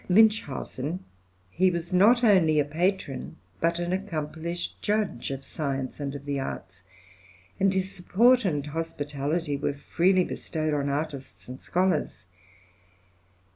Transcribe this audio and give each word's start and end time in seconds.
Like 0.09 0.31
Münchhausen, 0.31 1.01
he 1.51 1.69
was 1.69 1.93
not 1.93 2.23
only 2.23 2.59
a 2.59 2.65
patron, 2.65 3.35
but 3.59 3.77
an 3.77 3.93
accomplished 3.93 4.81
judge 4.81 5.29
of 5.29 5.45
science 5.45 5.99
and 5.99 6.15
of 6.15 6.25
the 6.25 6.39
arts, 6.39 6.81
and 7.59 7.71
his 7.71 7.91
support 7.91 8.43
and 8.43 8.65
hospitality 8.65 9.55
were 9.57 9.75
freely 9.75 10.23
bestowed 10.23 10.73
on 10.73 10.89
artists 10.89 11.47
and 11.47 11.59
scholars. 11.59 12.25